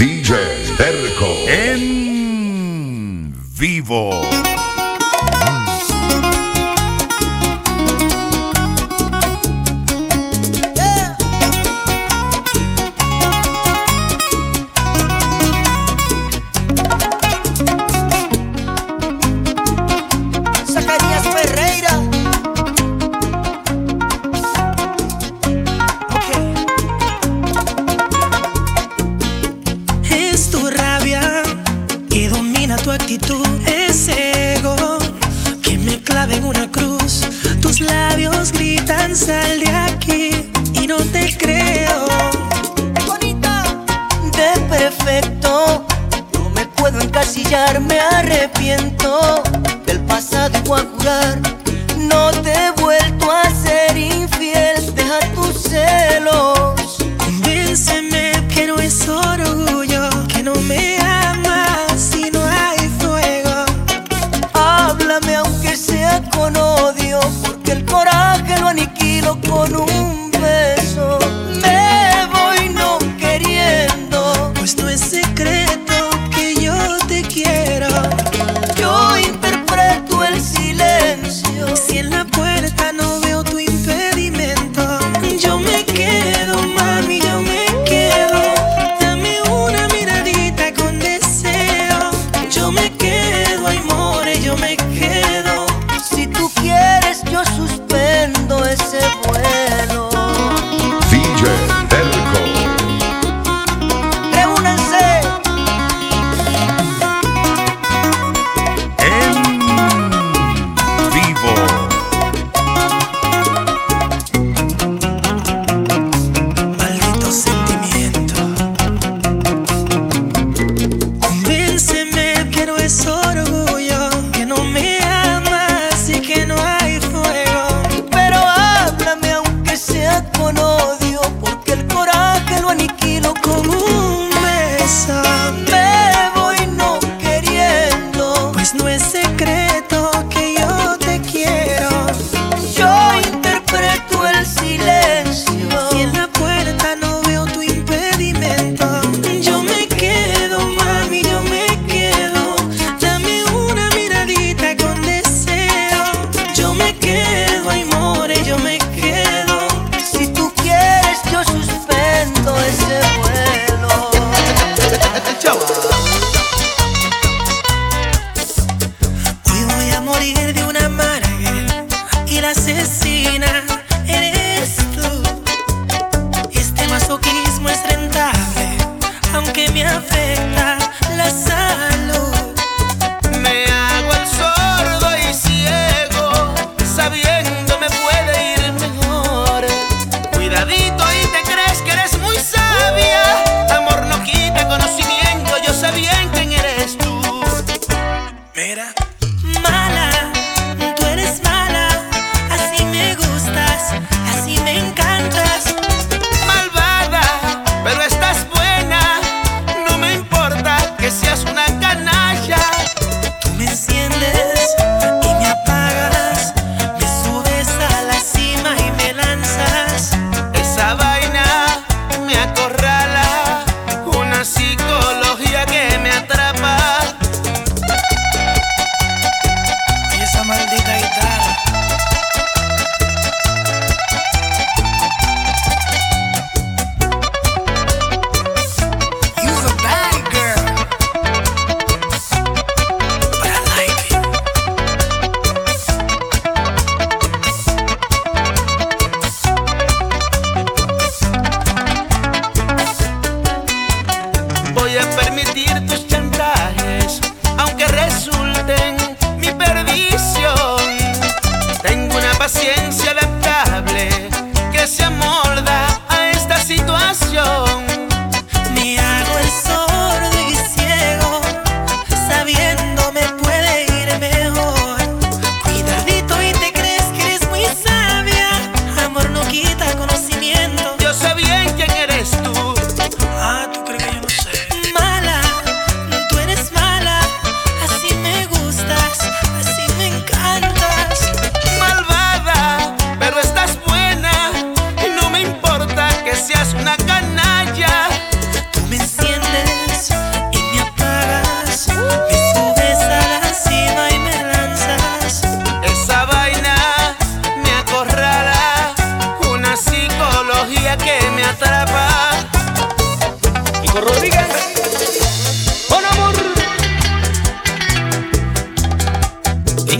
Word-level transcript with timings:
DJ 0.00 0.32
Terco. 0.78 1.26
En 1.46 3.34
vivo. 3.52 4.69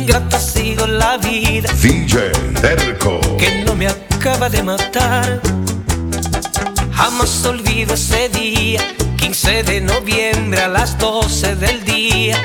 ingrata 0.00 0.36
ha 0.36 0.40
sido 0.40 0.86
la 0.86 1.18
vida. 1.18 1.70
DJ 1.80 2.30
Terco. 2.60 3.20
Que 3.36 3.62
no 3.64 3.74
me 3.74 3.86
acaba 3.86 4.48
de 4.48 4.62
matar. 4.62 5.40
Jamás 6.92 7.44
olvido 7.44 7.94
ese 7.94 8.28
día, 8.28 8.80
15 9.16 9.62
de 9.62 9.80
noviembre 9.80 10.60
a 10.62 10.68
las 10.68 10.98
12 10.98 11.56
del 11.56 11.84
día. 11.84 12.36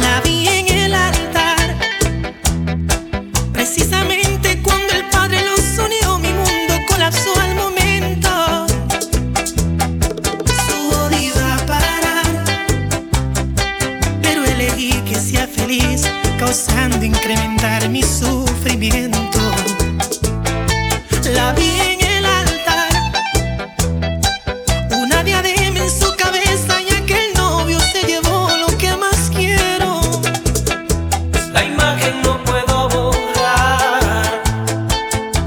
La 0.00 0.20
vi 0.20 0.48
en 0.48 0.68
el 0.68 0.94
alma 0.94 1.31
causando 16.44 17.04
incrementar 17.04 17.88
mi 17.88 18.02
sufrimiento. 18.02 19.38
La 21.32 21.52
vi 21.52 21.70
en 21.92 22.00
el 22.16 22.26
altar, 22.26 22.92
una 24.90 25.22
diadema 25.22 25.78
en 25.78 25.90
su 25.90 26.12
cabeza 26.16 26.82
y 26.82 26.92
aquel 27.00 27.32
novio 27.36 27.78
se 27.92 28.02
llevó 28.02 28.48
lo 28.62 28.76
que 28.76 28.90
más 28.96 29.30
quiero. 29.30 30.00
La 31.52 31.62
imagen 31.64 32.22
no 32.22 32.42
puedo 32.42 32.88
borrar, 32.88 34.42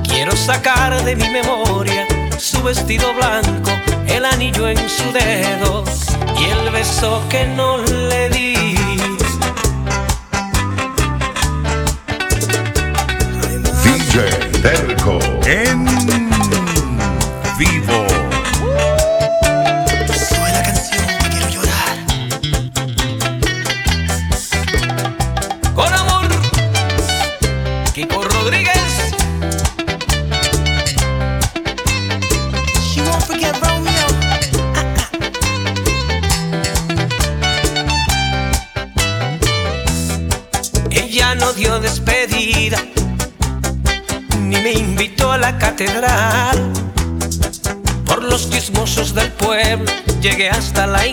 quiero 0.07 0.33
sacar 0.33 1.03
de 1.03 1.13
mi 1.18 1.30
memoria 1.30 2.07
su 2.38 2.63
vestido 2.63 3.13
blanco, 3.13 3.71
el 4.07 4.24
anillo 4.24 4.69
en 4.69 4.77
su 4.89 5.12
dedo 5.12 5.83
y 6.39 6.45
el 6.45 6.69
beso 6.71 7.21
que 7.30 7.45
no 7.45 7.80
le 7.80 8.30
di. 8.30 8.85
Terco 14.65 15.19
en 15.45 15.85
vivo. 17.56 18.05
llegué 50.38 50.50
hasta 50.50 50.86
la 50.86 51.05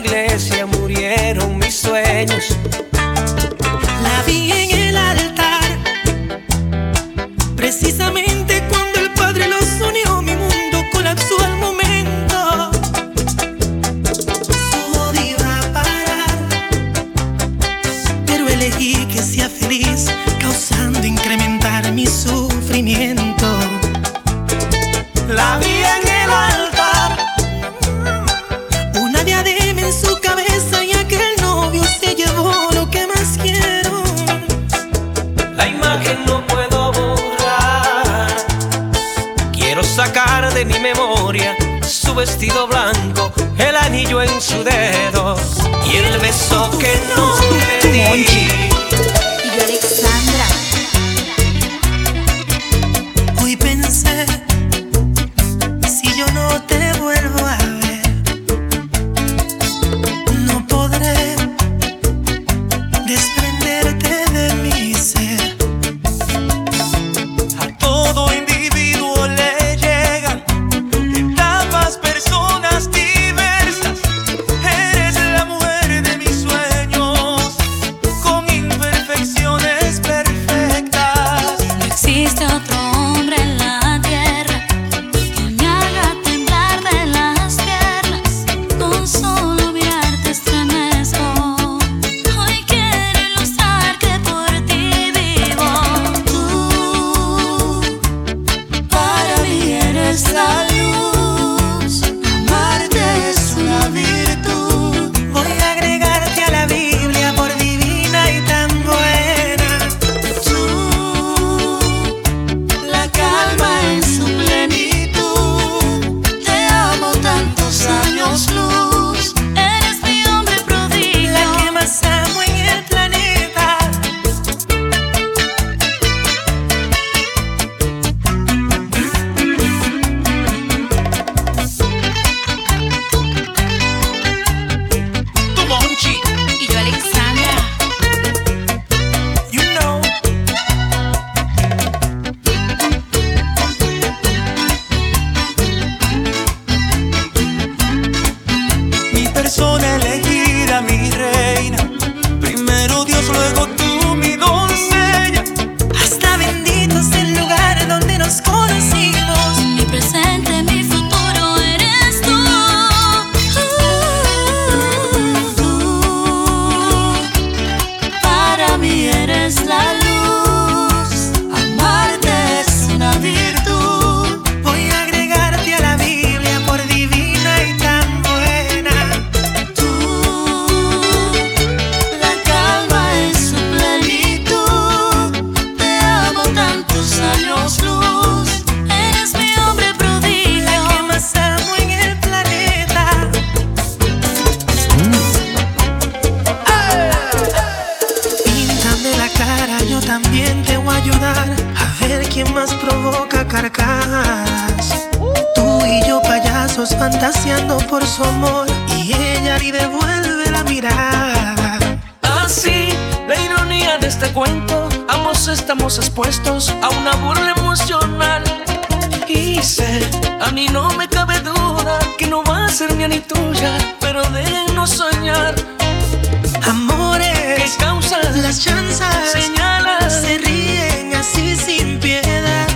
Sé, 219.62 220.00
a 220.40 220.50
mí 220.50 220.66
no 220.68 220.90
me 220.92 221.08
cabe 221.08 221.38
duda 221.40 221.98
que 222.18 222.26
no 222.26 222.42
va 222.44 222.66
a 222.66 222.68
ser 222.68 222.92
mía 222.94 223.08
ni 223.08 223.20
tuya, 223.20 223.78
pero 224.00 224.22
déjennos 224.30 224.90
soñar. 224.90 225.54
¿Qué 225.54 226.68
Amores, 226.70 227.76
causas? 227.78 228.36
las 228.36 228.60
chanzas 228.60 229.14
Señalas, 229.32 230.20
se 230.22 230.38
ríen 230.38 231.14
así 231.14 231.56
sin 231.56 231.98
piedad. 232.00 232.66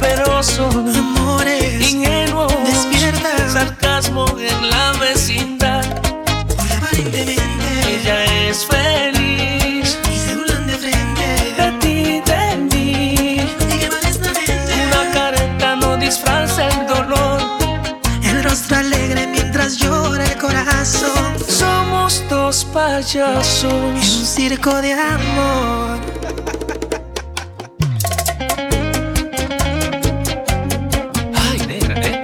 pero 0.00 0.42
son 0.42 0.94
Amores, 0.96 1.90
ingenuos. 1.90 2.52
despierta. 2.64 3.48
Sarcasmo 3.52 4.26
en 4.38 4.70
la 4.70 4.92
vecindad. 5.00 5.84
aparentemente 6.58 8.00
Ella 8.00 8.24
es 8.48 8.64
feliz 8.66 9.17
Somos 22.58 23.14
dos 23.14 23.64
En 23.64 23.70
un 23.70 23.94
payasos. 23.94 24.00
circo 24.34 24.82
de 24.82 24.92
amor. 24.92 25.98
Ay, 31.34 31.58
negra, 31.66 31.94
eh. 32.02 32.22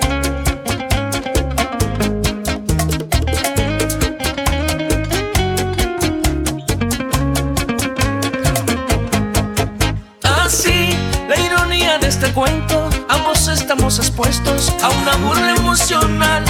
Así, 10.23 10.91
la 11.29 11.39
ironía 11.39 11.99
de 11.99 12.09
este 12.09 12.33
cuento, 12.33 12.89
ambos 13.09 13.49
estamos 13.49 13.99
expuestos 13.99 14.73
a 14.83 14.89
una 14.91 15.17
burla 15.17 15.51
emocional. 15.57 16.45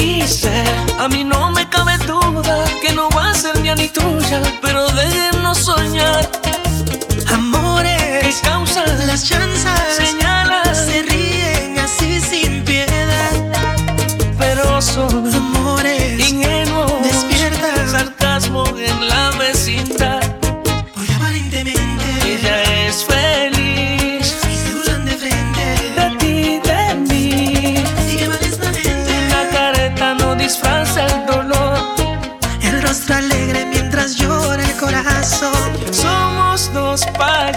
Y 0.00 0.22
sé, 0.26 0.64
a 0.98 1.08
mí 1.08 1.24
no 1.24 1.50
me 1.50 1.68
cabe 1.68 1.98
duda 1.98 2.64
que 2.80 2.92
no 2.92 3.08
va 3.10 3.30
a 3.30 3.34
ser 3.34 3.58
mía 3.60 3.74
ni 3.74 3.88
tuya, 3.88 4.40
pero 4.62 4.86
déjenos 4.90 5.58
soñar. 5.58 6.30
¿Qué 6.42 6.52
Amores, 7.34 8.40
causas? 8.42 9.04
las 9.06 9.24
chanzas 9.28 9.80
Señalas, 9.96 10.86
se 10.86 11.02
ríen 11.02 11.78
así 11.78 12.20
sin 12.20 12.64
piedad. 12.64 13.32
pero 14.38 14.80
son 14.80 15.34
Amores, 15.34 16.18
ingenuos. 16.30 16.92
despierta. 17.02 17.88
Sarcasmo 17.90 18.64
en 18.78 19.08
la 19.08 19.32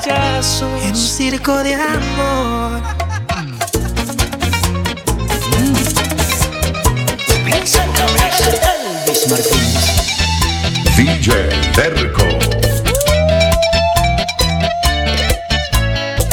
En 0.04 0.90
un 0.90 0.96
circo 0.96 1.62
de 1.62 1.76
amor. 1.76 2.82
DJ 10.96 11.50
Terco. 11.76 12.24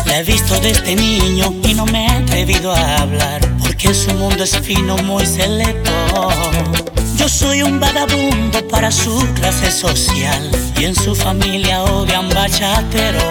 La 0.07 0.21
he 0.21 0.25
visto 0.25 0.59
desde 0.61 0.97
niño 0.97 1.53
y 1.63 1.75
no 1.75 1.85
me 1.85 2.07
he 2.07 2.11
atrevido 2.11 2.73
a 2.73 2.97
hablar 3.03 3.41
Porque 3.61 3.93
su 3.93 4.13
mundo 4.15 4.45
es 4.45 4.59
fino, 4.61 4.97
muy 4.99 5.27
selecto 5.27 5.93
Yo 7.19 7.29
soy 7.29 7.63
un 7.63 7.81
vagabundo 7.81 8.67
para 8.69 8.93
su 8.93 9.19
clase 9.35 9.73
social 9.73 10.51
Y 10.77 10.85
en 10.85 10.95
su 10.95 11.17
familia 11.17 11.83
odian 11.83 12.29
bachateros. 12.29 13.23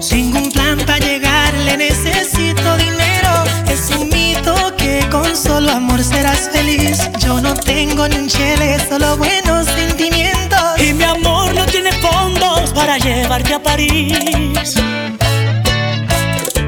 Sin 0.00 0.36
un 0.36 0.50
plan 0.50 0.76
para 0.84 0.98
llegar 0.98 1.54
le 1.54 1.76
necesito 1.76 2.76
dinero. 2.76 3.44
Es 3.68 3.90
un 3.96 4.08
mito 4.08 4.54
que 4.76 5.08
con 5.08 5.36
solo 5.36 5.70
amor 5.70 6.02
serás 6.02 6.50
feliz. 6.52 6.98
Yo 7.20 7.40
no 7.40 7.54
tengo 7.54 8.08
ni 8.08 8.16
un 8.16 8.28
chele, 8.28 8.78
solo 8.88 9.16
buenos 9.16 9.66
sentimientos. 9.68 10.60
Y 10.78 10.92
mi 10.92 11.04
amor 11.04 11.54
no 11.54 11.64
tiene 11.66 11.92
fondos 11.92 12.72
para 12.72 12.98
llevarte 12.98 13.54
a 13.54 13.62
París. 13.62 14.74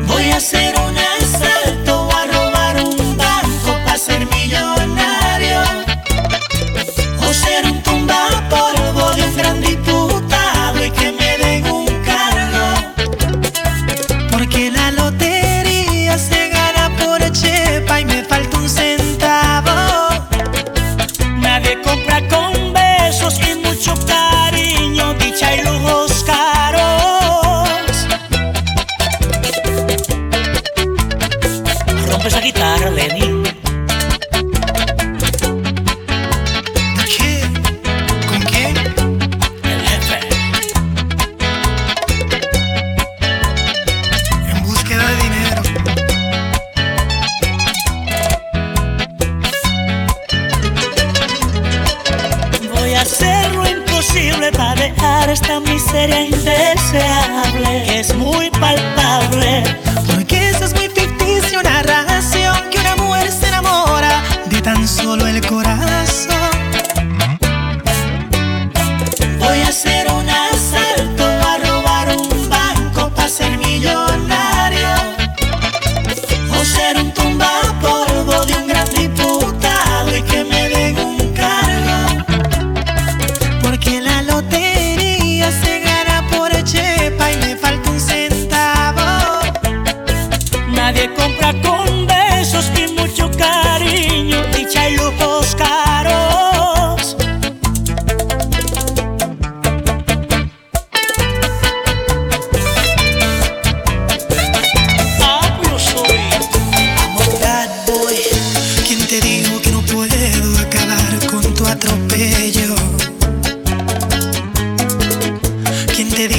Voy 0.06 0.30
a 0.30 0.36
hacer 0.36 0.74
un 0.78 0.96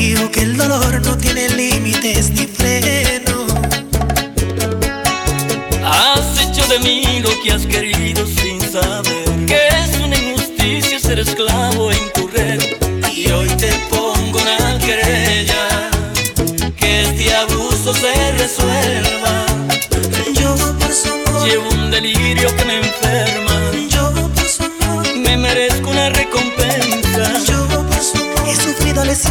dijo 0.07 0.29
que 0.29 0.41
el 0.41 0.55
dolor 0.55 1.01
no 1.03 1.17
tiene 1.17 1.49
límites 1.49 2.29
ni 2.31 2.45
freno? 2.45 3.47
Has 5.83 6.39
hecho 6.43 6.67
de 6.67 6.79
mí 6.79 7.19
lo 7.21 7.31
que 7.41 7.51
has 7.51 7.65
querido 7.65 8.25
sin 8.27 8.61
saber 8.61 9.45
que 9.47 9.59
es 9.67 9.99
una 10.03 10.15
injusticia 10.15 10.99
ser 10.99 11.19
esclavo 11.19 11.91
en 11.91 12.13
tu 12.13 12.27
red. 12.27 12.61
Y 13.15 13.31
hoy 13.31 13.47
te 13.63 13.71
pongo 13.89 14.39
una 14.39 14.77
querella 14.79 15.89
que 16.77 17.03
este 17.03 17.33
abuso 17.35 17.93
se 17.93 18.31
resuelva. 18.33 19.45
Yo 20.39 20.55
por 20.79 20.93
su 20.93 21.09
amor 21.13 21.47
Llevo 21.47 21.69
un 21.69 21.89
delirio 21.89 22.55
que 22.55 22.65
me 22.65 22.74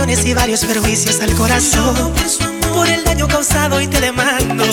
y 0.06 0.34
varios 0.34 0.62
perjuicios 0.66 1.18
al 1.20 1.34
corazón 1.34 2.12
por 2.74 2.86
el 2.86 3.04
daño 3.04 3.26
causado 3.26 3.80
y 3.80 3.86
te 3.86 4.02
demando. 4.02 4.64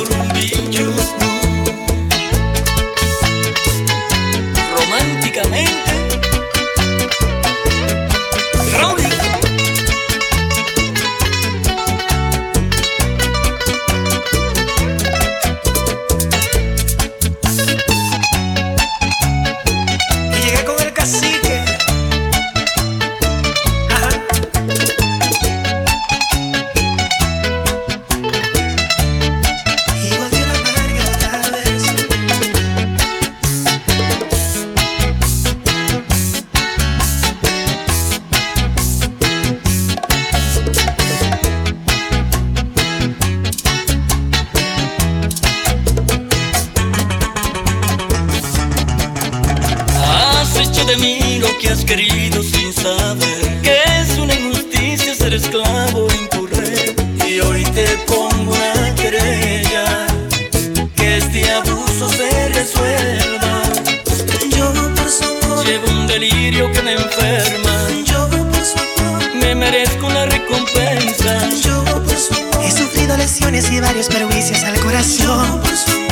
y 73.69 73.79
varios 73.79 74.07
perjuicios 74.07 74.63
al 74.63 74.79
corazón 74.79 75.61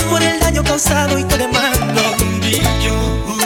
por 0.09 0.21
el 0.21 0.39
daño 0.39 0.63
causado 0.63 1.17
y 1.17 1.23
te 1.23 1.37
demando 1.37 2.01
un 2.21 2.39
billón. 2.41 3.38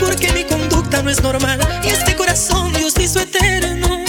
Porque 0.00 0.32
mi 0.32 0.44
conducta 0.44 1.02
no 1.02 1.10
es 1.10 1.22
normal 1.22 1.60
Y 1.84 1.88
este 1.88 2.16
corazón 2.16 2.72
Dios 2.72 2.94
hizo 2.98 3.20
eterno. 3.20 4.04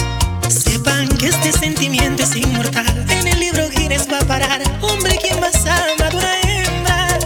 Sepan 0.48 1.08
que 1.08 1.28
este 1.28 1.52
sentimiento 1.52 2.24
es 2.24 2.34
inmortal. 2.34 3.06
En 3.08 3.28
el 3.28 3.38
libro 3.38 3.68
Guinness 3.68 4.08
va 4.10 4.18
a 4.18 4.24
parar 4.24 4.60
Hombre, 4.80 5.16
quien 5.18 5.38
más 5.40 5.54
ama 5.64 6.10
de 6.10 6.64
hembra? 6.64 7.18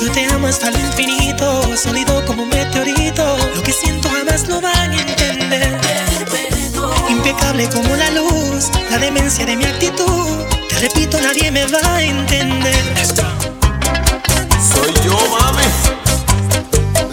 Yo 0.00 0.10
te 0.10 0.26
amo 0.26 0.48
hasta 0.48 0.68
el 0.68 0.80
infinito 0.80 1.76
Sólido 1.76 2.24
como 2.26 2.42
un 2.42 2.48
meteorito. 2.48 3.36
Lo 3.54 3.62
que 3.62 3.72
siento 3.72 4.08
jamás 4.10 4.48
lo 4.48 4.60
van 4.60 4.90
a 4.90 5.00
entender. 5.00 5.78
Impecable 7.08 7.68
como 7.68 7.94
la 7.94 8.10
luz 8.10 8.70
La 8.90 8.98
demencia 8.98 9.46
de 9.46 9.56
mi 9.56 9.64
actitud. 9.64 10.44
Te 10.68 10.78
repito, 10.80 11.20
nadie 11.20 11.52
me 11.52 11.66
va 11.66 11.96
a 11.96 12.02
entender. 12.02 13.31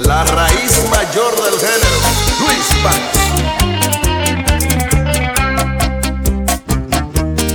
la 0.10 0.24
raíz 0.24 0.72
mayor 0.90 1.36
del 1.36 1.60
género, 1.60 2.00
Luis 2.40 2.68
Paz. 2.82 3.00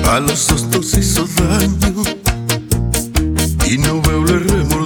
A 0.09 0.21
los 0.21 0.71
dos 0.71 0.95
hizo 0.95 1.27
daño 1.35 2.05
y 3.67 3.79
no 3.79 4.01
veo 4.03 4.25
el 4.29 4.49
remordimiento 4.49 4.84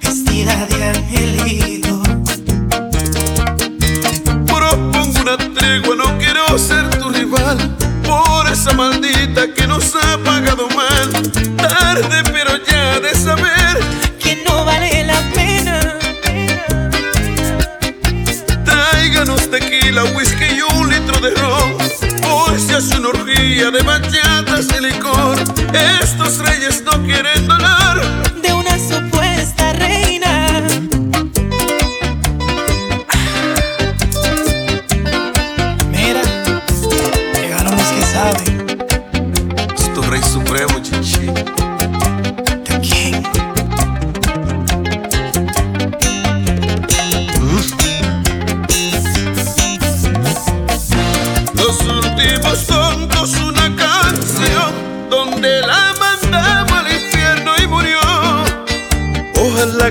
vestida 0.00 0.66
de 0.66 0.84
angelito. 0.84 1.69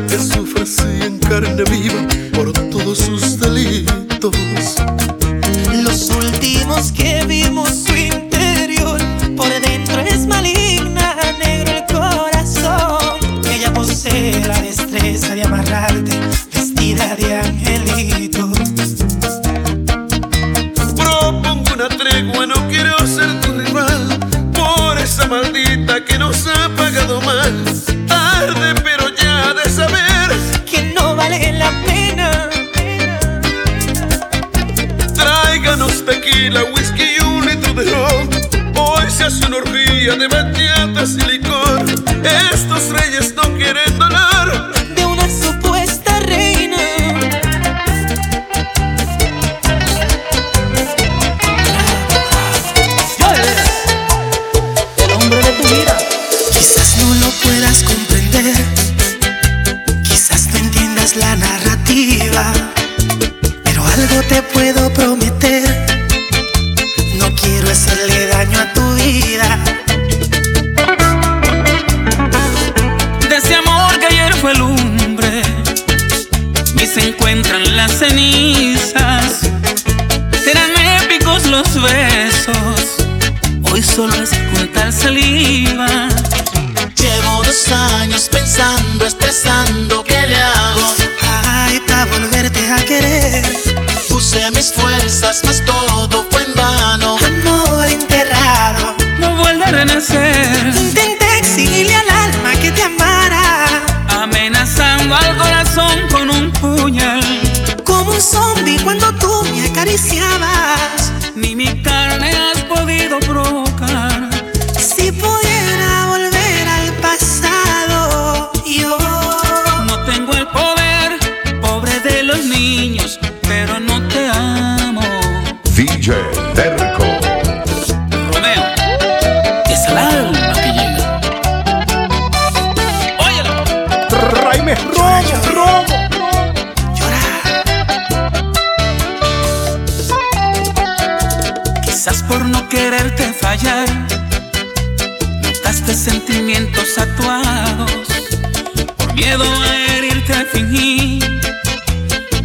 que 0.09 0.17
sufra 0.17 0.63
y 0.65 1.03
en 1.03 1.19
carne 1.19 1.63
viva 1.65 2.18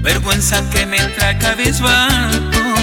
vergüenza 0.05 0.63
que 0.69 0.85
me 0.85 0.99
trae 0.99 1.39
cabizbajo. 1.39 2.75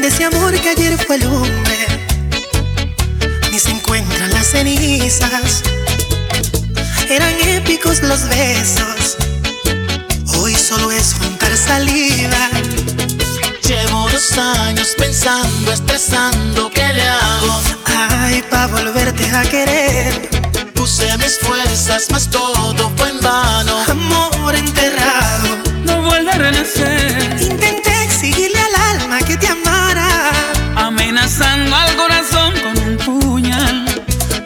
De 0.00 0.06
ese 0.06 0.24
amor 0.24 0.52
que 0.60 0.68
ayer 0.70 0.96
fue 1.04 1.18
lumbre, 1.18 1.78
ni 3.50 3.58
se 3.58 3.72
encuentran 3.72 4.30
las 4.30 4.46
cenizas. 4.46 5.62
Eran 7.10 7.34
épicos 7.40 8.02
los 8.02 8.28
besos, 8.28 9.16
hoy 10.38 10.54
solo 10.54 10.92
es 10.92 11.14
juntar 11.14 11.54
salida. 11.56 12.50
Llevo 13.66 14.08
dos 14.10 14.38
años 14.38 14.94
pensando, 14.96 15.72
estresando, 15.72 16.70
¿qué 16.70 16.86
le 16.94 17.08
hago? 17.08 17.60
Ay, 17.86 18.44
pa' 18.48 18.68
volverte 18.68 19.28
a 19.30 19.42
querer 19.42 20.41
puse 20.82 21.16
mis 21.18 21.38
fuerzas, 21.38 22.08
mas 22.10 22.28
todo 22.28 22.90
fue 22.96 23.10
en 23.10 23.20
vano. 23.20 23.72
Amor 23.88 24.52
enterrado, 24.56 25.48
no 25.84 26.02
vuelve 26.02 26.32
a 26.32 26.38
renacer. 26.38 27.40
Intenté 27.40 28.02
exigirle 28.02 28.58
al 28.58 29.00
alma 29.00 29.18
que 29.20 29.36
te 29.36 29.46
amara, 29.46 30.08
amenazando 30.74 31.76
al 31.76 31.94
corazón 31.94 32.52
con 32.64 32.74
un 32.88 32.96
puñal. 32.96 33.84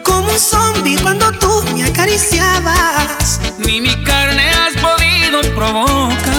Como 0.03 0.31
un 0.31 0.39
zombie 0.39 0.99
cuando 1.01 1.31
tú 1.31 1.63
me 1.73 1.83
acariciabas, 1.85 3.39
ni 3.57 3.81
mi 3.81 3.95
carne 4.03 4.51
has 4.51 4.73
podido 4.79 5.41
provocar. 5.55 6.36